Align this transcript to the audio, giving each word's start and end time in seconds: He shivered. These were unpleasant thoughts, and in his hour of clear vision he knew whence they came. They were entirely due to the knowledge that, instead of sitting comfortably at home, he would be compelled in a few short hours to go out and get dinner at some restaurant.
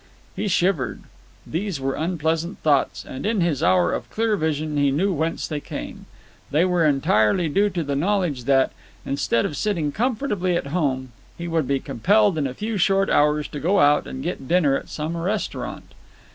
He 0.35 0.47
shivered. 0.47 1.03
These 1.45 1.79
were 1.79 1.93
unpleasant 1.93 2.57
thoughts, 2.63 3.05
and 3.05 3.23
in 3.23 3.39
his 3.41 3.61
hour 3.61 3.93
of 3.93 4.09
clear 4.09 4.35
vision 4.35 4.75
he 4.77 4.89
knew 4.89 5.13
whence 5.13 5.47
they 5.47 5.59
came. 5.59 6.07
They 6.49 6.65
were 6.65 6.87
entirely 6.87 7.47
due 7.47 7.69
to 7.69 7.83
the 7.83 7.95
knowledge 7.95 8.45
that, 8.45 8.71
instead 9.05 9.45
of 9.45 9.55
sitting 9.55 9.91
comfortably 9.91 10.55
at 10.57 10.65
home, 10.73 11.11
he 11.37 11.47
would 11.47 11.67
be 11.67 11.79
compelled 11.79 12.39
in 12.39 12.47
a 12.47 12.55
few 12.55 12.79
short 12.79 13.11
hours 13.11 13.47
to 13.49 13.59
go 13.59 13.79
out 13.79 14.07
and 14.07 14.23
get 14.23 14.47
dinner 14.47 14.75
at 14.75 14.89
some 14.89 15.15
restaurant. 15.15 15.93